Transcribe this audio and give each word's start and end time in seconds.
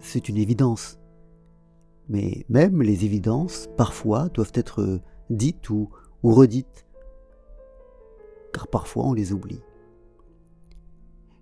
C'est 0.00 0.28
une 0.28 0.36
évidence. 0.36 0.98
Mais 2.08 2.46
même 2.48 2.82
les 2.82 3.04
évidences, 3.04 3.68
parfois, 3.76 4.28
doivent 4.30 4.52
être 4.54 5.00
dites 5.30 5.68
ou, 5.70 5.90
redites, 6.22 6.86
car 8.52 8.66
parfois 8.68 9.06
on 9.06 9.12
les 9.12 9.32
oublie. 9.32 9.60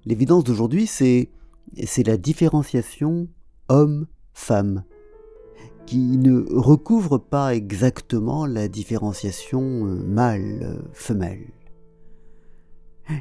L'évidence 0.04 0.44
d'aujourd'hui, 0.44 0.86
c'est, 0.86 1.30
c'est 1.84 2.06
la 2.06 2.16
différenciation 2.16 3.28
homme-femme, 3.68 4.84
qui 5.86 6.18
ne 6.18 6.44
recouvre 6.52 7.18
pas 7.18 7.54
exactement 7.54 8.44
la 8.44 8.66
différenciation 8.66 9.62
mâle-femelle. 9.84 11.52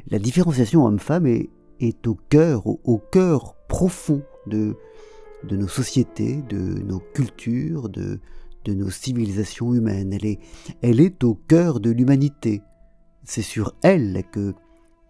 La 0.08 0.18
différenciation 0.18 0.84
homme-femme 0.84 1.26
est, 1.26 1.48
est, 1.80 2.06
au 2.06 2.14
cœur, 2.14 2.66
au, 2.66 2.98
cœur 2.98 3.54
profond 3.68 4.22
de, 4.46 4.76
de 5.44 5.56
nos 5.56 5.68
sociétés, 5.68 6.42
de 6.48 6.56
nos 6.56 7.00
cultures, 7.00 7.88
de, 7.88 8.20
nos 8.66 8.90
civilisations 8.90 9.74
humaines. 9.74 10.16
Elle 10.82 11.00
est, 11.00 11.24
au 11.24 11.34
cœur 11.34 11.80
de 11.80 11.90
l'humanité. 11.90 12.62
C'est 13.24 13.42
sur 13.42 13.74
elle 13.82 14.24
que, 14.32 14.54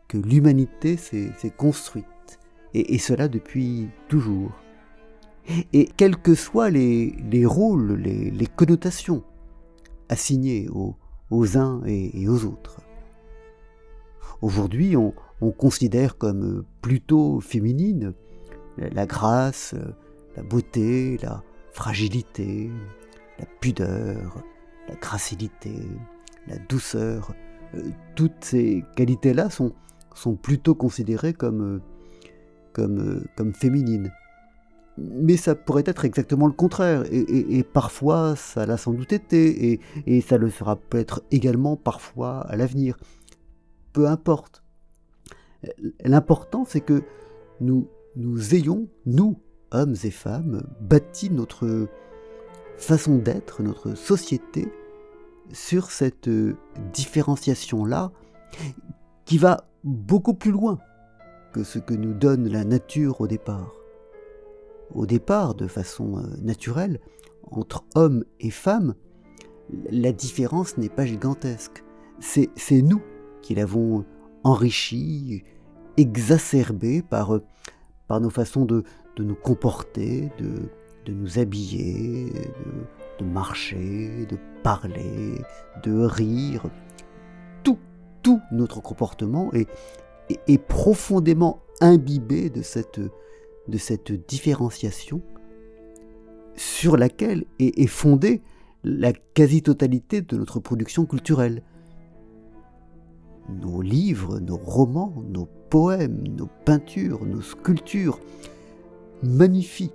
que 0.09 0.19
l'humanité 0.19 0.97
s'est 0.97 1.33
construite, 1.57 2.07
et, 2.75 2.99
cela 2.99 3.29
depuis 3.29 3.89
toujours. 4.09 4.53
Et 5.73 5.89
quels 5.97 6.17
que 6.17 6.35
soient 6.35 6.71
les, 6.71 7.15
les 7.31 7.47
rôles, 7.47 7.95
les, 7.95 8.47
connotations 8.47 9.23
assignées 10.09 10.69
aux, 10.71 10.97
uns 11.57 11.83
et, 11.87 12.29
aux 12.29 12.45
autres. 12.45 12.81
Aujourd'hui, 14.47 14.97
on, 14.97 15.13
on, 15.41 15.51
considère 15.51 16.19
comme 16.19 16.65
plutôt 16.81 17.41
féminine 17.41 18.15
la, 18.79 18.89
la 18.91 19.05
grâce, 19.05 19.75
la 20.37 20.45
beauté, 20.45 21.19
la 21.21 21.43
fragilité, 21.73 22.71
la 23.41 23.47
pudeur, 23.61 24.45
la 24.89 24.95
gracilité, 24.95 25.75
la 26.47 26.59
douceur, 26.59 27.35
euh, 27.75 27.91
toutes 28.15 28.45
ces 28.45 28.85
qualités-là 28.95 29.51
sont, 29.51 29.73
plutôt 30.41 30.77
considérées 30.77 31.33
comme, 31.33 31.63
euh, 31.63 31.83
comme, 32.73 33.23
euh, 33.41 33.53
féminines. 33.53 34.13
Mais 34.97 35.37
ça 35.37 35.57
pourrait 35.57 35.83
être 35.87 36.05
exactement 36.05 36.47
le 36.47 36.53
contraire, 36.53 37.03
et 37.11 37.65
parfois 37.65 38.37
ça 38.37 38.65
l'a 38.65 38.77
sans 38.77 38.93
doute 38.93 39.13
été, 39.13 39.73
et, 39.73 39.81
et 40.07 40.21
ça 40.21 40.39
le 40.39 40.51
sera 40.51 40.77
peut-être 40.77 41.23
également 41.33 41.77
parfois 41.77 42.43
à 42.43 42.55
l'avenir. 42.55 42.97
Peu 43.97 44.07
importe. 44.09 44.63
L'important 46.05 46.67
c'est 46.67 46.83
que 46.83 47.03
nous, 47.63 47.89
nous 48.15 48.55
ayons, 48.55 48.89
nous, 49.07 49.41
hommes 49.71 49.95
et 50.05 50.11
femmes, 50.11 50.69
bâti 50.83 51.31
notre 51.31 51.89
façon 52.77 53.17
d'être, 53.17 53.63
notre 53.63 53.95
société, 53.95 54.69
sur 55.51 55.91
cette 55.91 56.29
différenciation-là, 56.93 58.13
qui 59.25 59.39
va 59.39 59.67
beaucoup 59.83 60.35
plus 60.35 60.51
loin 60.51 60.79
que 61.55 61.65
ce 61.65 61.79
que 61.79 61.95
nous 61.95 62.13
donne 62.13 62.49
la 62.49 62.65
nature 62.65 63.23
au 63.23 63.27
départ. 63.27 63.73
Au 64.91 65.07
départ, 65.07 65.55
de 65.55 65.69
façon 65.69 66.23
naturelle, 66.43 67.01
entre 67.51 67.83
hommes 67.95 68.27
et 68.41 68.51
femmes, 68.51 68.95
la 69.91 70.13
différence 70.13 70.77
n'est 70.77 70.91
pas 70.91 71.07
gigantesque. 71.07 71.83
C'est 72.21 72.83
nous 72.83 73.01
qui 73.47 73.55
l'avons 73.55 74.05
enrichie, 74.43 75.45
exacerbée 75.97 77.01
par, 77.01 77.39
par 78.09 78.21
nos 78.21 78.29
façons 78.29 78.65
de, 78.65 78.83
nous 79.21 79.37
comporter, 79.37 80.33
de, 80.39 81.13
nous 81.13 81.39
habiller, 81.39 82.33
de, 83.21 83.25
marcher, 83.25 84.27
de 84.29 84.37
parler, 84.65 85.41
de 85.85 86.05
rire. 86.05 86.65
Tout, 87.63 87.79
tout 88.25 88.41
notre 88.51 88.83
comportement 88.83 89.53
est, 89.53 89.69
est, 90.49 90.59
profondément 90.59 91.61
imbibé 91.81 92.51
de 92.51 92.63
cette, 92.63 92.99
de 92.99 94.17
différenciation 94.17 95.23
sur 96.57 96.97
laquelle 96.97 97.45
est 97.61 97.87
fondée 97.87 98.43
la 98.83 99.13
quasi-totalité 99.13 100.21
de 100.21 100.37
notre 100.37 100.59
production 100.59 101.07
culturelle. 101.07 101.63
Nos 103.49 103.81
livres, 103.81 104.41
nos 104.41 104.57
romans, 104.57 105.15
nos 105.29 105.47
poèmes, 105.71 106.27
nos 106.29 106.49
peintures, 106.65 107.25
nos 107.25 107.43
sculptures 107.43 108.19
magnifient 109.23 109.93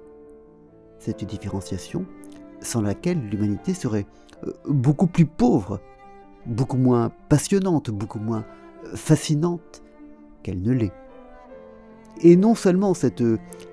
cette 1.00 1.26
différenciation 1.26 2.06
sans 2.62 2.82
laquelle 2.82 3.20
l'humanité 3.30 3.74
serait 3.74 4.06
beaucoup 4.68 5.08
plus 5.08 5.26
pauvre, 5.26 5.80
beaucoup 6.46 6.78
moins 6.78 7.12
passionnante, 7.30 7.90
beaucoup 7.90 8.20
moins 8.20 8.46
fascinante 8.96 9.84
qu'elle 10.44 10.62
ne 10.62 10.72
l'est. 10.72 10.94
Et 12.22 12.36
non 12.36 12.56
seulement 12.56 12.94
cette, 12.94 13.24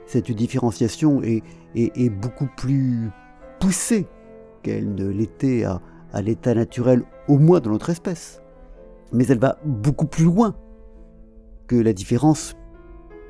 cette 0.07 0.31
différenciation 0.31 1.23
est, 1.23 1.43
est, 1.75 1.97
est, 1.97 2.11
beaucoup 2.11 2.49
plus 2.57 3.11
poussée 3.61 4.07
qu'elle 4.63 4.95
ne 4.95 5.09
l'était 5.09 5.65
à, 5.65 5.81
à 6.13 6.23
l'état 6.23 6.55
naturel, 6.55 7.03
au 7.27 7.39
moins 7.39 7.61
dans 7.61 7.71
notre 7.71 7.91
espèce, 7.91 8.41
mais 9.13 9.27
elle 9.27 9.39
va 9.39 9.59
beaucoup 9.65 10.07
plus 10.07 10.25
loin 10.25 10.55
que 11.67 11.77
la 11.77 11.93
différence 11.93 12.57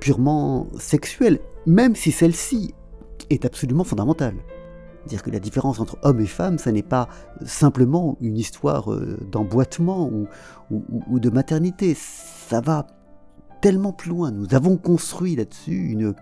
purement 0.01 0.69
sexuelle, 0.79 1.41
même 1.67 1.97
si 1.97 2.13
celle-ci 2.13 2.75
est 3.31 3.45
absolument 3.45 3.85
fondamentale. 3.85 4.37
Dire 5.07 5.23
que 5.23 5.31
la 5.31 5.41
différence 5.41 5.81
entre 5.81 5.97
hommes 6.03 6.21
et 6.21 6.27
femmes, 6.27 6.59
ça 6.59 6.73
n'est 6.73 6.83
pas 6.83 7.09
simplement 7.45 8.17
une 8.21 8.37
histoire 8.37 8.91
d'emboîtement 9.31 10.11
ou, 10.71 11.19
de 11.19 11.31
maternité, 11.31 11.95
ça 11.95 12.61
va 12.61 12.87
tellement 13.61 13.93
plus 13.93 14.11
loin. 14.11 14.31
Nous 14.31 14.55
avons 14.55 14.77
construit 14.77 15.35
là-dessus 15.35 15.91
une, 15.91 16.15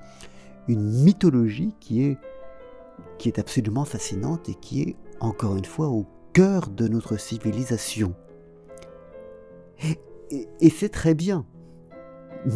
une 0.69 1.03
mythologie 1.03 1.75
qui 1.81 2.05
est, 2.05 2.19
qui 3.19 3.29
est 3.29 3.39
absolument 3.39 3.85
fascinante 3.85 4.49
et 4.49 4.55
qui 4.55 4.83
est, 4.83 4.97
encore 5.21 5.57
une 5.57 5.65
fois, 5.65 5.89
au 5.89 6.07
cœur 6.33 6.69
de 6.69 6.89
notre 6.89 7.19
civilisation. 7.19 8.15
Et, 9.81 10.71
c'est 10.71 10.89
très 10.89 11.15
bien. 11.15 11.47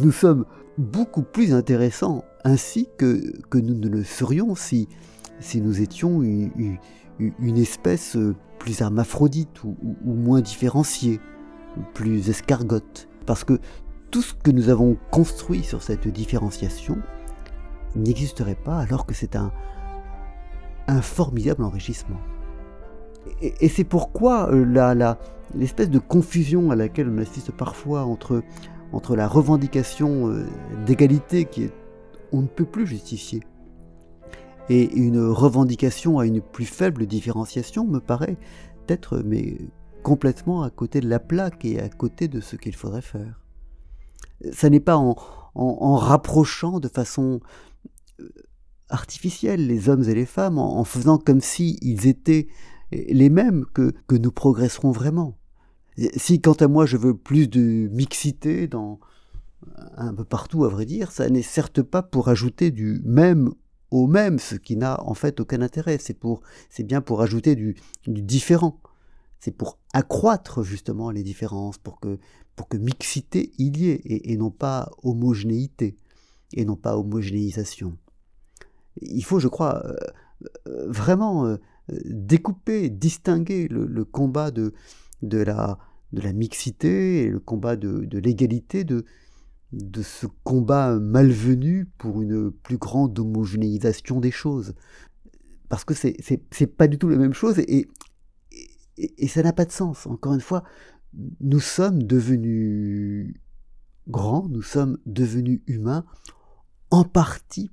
Nous 0.01 0.11
sommes 0.11 0.45
beaucoup 0.77 1.23
plus 1.23 1.53
intéressants 1.53 2.23
ainsi 2.43 2.89
que, 2.97 3.39
que 3.49 3.57
nous 3.57 3.75
ne 3.75 3.87
le 3.87 4.03
serions 4.03 4.55
si, 4.55 4.87
si 5.39 5.61
nous 5.61 5.81
étions 5.81 6.21
une, 6.21 6.77
espèce 7.57 8.17
plus 8.59 8.81
hermaphrodite 8.81 9.63
ou, 9.63 9.75
moins 10.03 10.41
différenciée, 10.41 11.19
plus 11.93 12.29
escargote. 12.29 13.07
Parce 13.25 13.43
que 13.43 13.59
tout 14.09 14.21
ce 14.21 14.33
que 14.33 14.51
nous 14.51 14.69
avons 14.69 14.97
construit 15.11 15.63
sur 15.63 15.81
cette 15.81 16.07
différenciation 16.07 16.97
n'existerait 17.95 18.55
pas 18.55 18.79
alors 18.79 19.05
que 19.05 19.13
c'est 19.13 19.35
un, 19.35 19.51
un 20.87 21.01
formidable 21.01 21.63
enrichissement. 21.63 22.19
Et, 23.41 23.69
c'est 23.69 23.83
pourquoi 23.83 24.49
la, 24.51 25.17
l'espèce 25.55 25.89
de 25.89 25.99
confusion 25.99 26.71
à 26.71 26.75
laquelle 26.75 27.09
on 27.09 27.17
assiste 27.19 27.51
parfois 27.51 28.03
entre, 28.03 28.43
entre 28.91 29.15
la 29.15 29.27
revendication 29.27 30.33
d'égalité 30.85 31.45
qui 31.45 31.63
est 31.63 31.71
on 32.31 32.41
ne 32.41 32.47
peut 32.47 32.65
plus 32.65 32.87
justifier. 32.87 33.41
Et 34.69 34.93
une 34.93 35.19
revendication 35.19 36.19
à 36.19 36.25
une 36.25 36.41
plus 36.41 36.65
faible 36.65 37.05
différenciation 37.05 37.85
me 37.85 37.99
paraît 37.99 38.37
être 38.87 39.21
mais 39.25 39.57
complètement 40.03 40.63
à 40.63 40.69
côté 40.69 41.01
de 41.01 41.09
la 41.09 41.19
plaque 41.19 41.65
et 41.65 41.79
à 41.79 41.89
côté 41.89 42.27
de 42.27 42.39
ce 42.39 42.55
qu'il 42.55 42.75
faudrait 42.75 43.01
faire. 43.01 43.41
Ça 44.51 44.69
n'est 44.69 44.79
pas 44.79 44.97
en, 44.97 45.15
en, 45.55 45.95
rapprochant 45.95 46.79
de 46.79 46.87
façon 46.87 47.41
artificielle 48.89 49.67
les 49.67 49.89
hommes 49.89 50.03
et 50.03 50.15
les 50.15 50.25
femmes, 50.25 50.57
en, 50.57 50.79
en 50.79 50.83
faisant 50.83 51.17
comme 51.17 51.41
si 51.41 51.77
ils 51.81 52.07
étaient 52.07 52.47
les 52.91 53.29
mêmes 53.29 53.65
que, 53.73 53.93
que 54.07 54.15
nous 54.15 54.31
progresserons 54.31 54.91
vraiment. 54.91 55.37
Si 56.15 56.41
quant 56.41 56.53
à 56.53 56.67
moi 56.67 56.85
je 56.85 56.97
veux 56.97 57.15
plus 57.15 57.47
de 57.47 57.89
mixité 57.91 58.67
dans, 58.67 58.99
un 59.95 60.13
peu 60.13 60.23
partout 60.23 60.65
à 60.65 60.69
vrai 60.69 60.85
dire, 60.85 61.11
ça 61.11 61.29
n'est 61.29 61.41
certes 61.41 61.81
pas 61.81 62.01
pour 62.01 62.29
ajouter 62.29 62.71
du 62.71 63.01
même 63.05 63.53
au 63.91 64.07
même, 64.07 64.39
ce 64.39 64.55
qui 64.55 64.77
n'a 64.77 65.03
en 65.03 65.13
fait 65.13 65.39
aucun 65.39 65.61
intérêt. 65.61 65.97
C'est 65.99 66.13
pour, 66.13 66.41
c'est 66.69 66.83
bien 66.83 67.01
pour 67.01 67.21
ajouter 67.21 67.55
du, 67.55 67.75
du 68.07 68.21
différent. 68.21 68.79
C'est 69.39 69.51
pour 69.51 69.79
accroître 69.93 70.63
justement 70.63 71.11
les 71.11 71.23
différences, 71.23 71.77
pour 71.77 71.99
que, 71.99 72.19
pour 72.55 72.67
que 72.67 72.77
mixité 72.77 73.51
il 73.57 73.77
y 73.77 73.89
ait, 73.89 74.01
et, 74.05 74.37
non 74.37 74.51
pas 74.51 74.91
homogénéité, 75.03 75.97
et 76.53 76.63
non 76.63 76.75
pas 76.75 76.97
homogénéisation. 76.97 77.97
Il 79.01 79.23
faut, 79.23 79.39
je 79.39 79.47
crois, 79.47 79.83
euh, 80.67 80.87
vraiment 80.87 81.45
euh, 81.45 81.57
découper, 82.05 82.89
distinguer 82.89 83.67
le, 83.67 84.05
combat 84.05 84.51
de, 84.51 84.73
de, 85.21 85.37
la, 85.37 85.77
de 86.13 86.21
la 86.21 86.33
mixité 86.33 87.23
et 87.23 87.29
le 87.29 87.39
combat 87.39 87.75
de, 87.75 88.05
de 88.05 88.19
l'égalité 88.19 88.83
de, 88.83 89.05
de 89.71 90.01
ce 90.01 90.27
combat 90.43 90.99
malvenu 90.99 91.87
pour 91.97 92.21
une 92.21 92.51
plus 92.51 92.77
grande 92.77 93.17
homogénéisation 93.17 94.19
des 94.19 94.31
choses. 94.31 94.73
Parce 95.69 95.85
que 95.85 95.93
c'est, 95.93 96.17
c'est, 96.21 96.67
pas 96.67 96.87
du 96.87 96.97
tout 96.97 97.07
la 97.07 97.17
même 97.17 97.33
chose 97.33 97.59
et, 97.59 97.87
et 98.97 99.27
ça 99.27 99.41
n'a 99.41 99.53
pas 99.53 99.65
de 99.65 99.71
sens. 99.71 100.05
Encore 100.05 100.33
une 100.33 100.41
fois, 100.41 100.63
nous 101.39 101.59
sommes 101.59 102.03
devenus 102.03 103.35
grands, 104.07 104.47
nous 104.49 104.61
sommes 104.61 104.97
devenus 105.05 105.61
humains 105.67 106.05
en 106.89 107.03
partie 107.03 107.71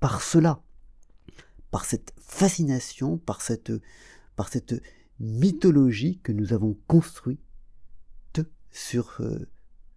par 0.00 0.22
cela, 0.22 0.62
par 1.70 1.84
cette 1.84 2.12
fascination, 2.18 3.18
par 3.18 3.40
cette, 3.42 3.72
par 4.36 4.48
cette 4.48 4.74
mythologie 5.20 6.20
que 6.22 6.32
nous 6.32 6.52
avons 6.52 6.76
construite 6.86 7.40
sur, 8.70 9.16
euh, 9.20 9.48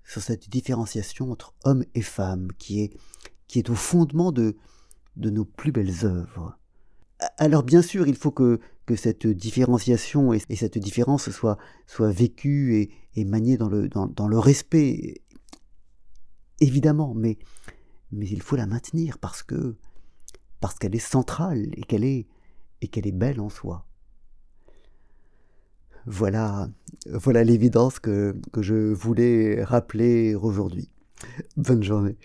sur 0.03 0.21
cette 0.21 0.49
différenciation 0.49 1.31
entre 1.31 1.53
homme 1.63 1.85
et 1.93 2.01
femme 2.01 2.51
qui 2.57 2.81
est, 2.81 2.97
qui 3.47 3.59
est 3.59 3.69
au 3.69 3.75
fondement 3.75 4.31
de, 4.31 4.57
de 5.17 5.29
nos 5.29 5.45
plus 5.45 5.71
belles 5.71 6.05
œuvres. 6.05 6.57
Alors 7.37 7.63
bien 7.63 7.81
sûr, 7.81 8.07
il 8.07 8.15
faut 8.15 8.31
que, 8.31 8.59
que 8.85 8.95
cette 8.95 9.27
différenciation 9.27 10.33
et, 10.33 10.39
cette 10.55 10.77
différence 10.77 11.29
soit, 11.29 11.57
soit 11.85 12.11
vécue 12.11 12.75
et, 12.75 12.89
et 13.15 13.25
maniée 13.25 13.57
dans 13.57 13.69
le, 13.69 13.89
dans 13.89 14.27
le 14.27 14.39
respect, 14.39 15.21
évidemment, 16.59 17.13
mais, 17.13 17.37
mais 18.11 18.27
il 18.27 18.41
faut 18.41 18.55
la 18.55 18.65
maintenir 18.65 19.19
parce 19.19 19.43
que 19.43 19.75
parce 20.61 20.75
qu'elle 20.75 20.95
est 20.95 20.99
centrale 20.99 21.67
et 21.73 21.81
qu'elle 21.81 22.05
est 22.05 22.27
et 22.81 22.87
qu'elle 22.87 23.05
est 23.05 23.11
belle 23.11 23.41
en 23.41 23.49
soi. 23.49 23.85
Voilà, 26.07 26.67
voilà 27.05 27.43
l'évidence 27.43 27.99
que, 27.99 28.35
que 28.51 28.61
je 28.61 28.73
voulais 28.93 29.63
rappeler 29.63 30.33
aujourd'hui. 30.33 30.89
Bonne 31.57 31.83
journée. 31.83 32.17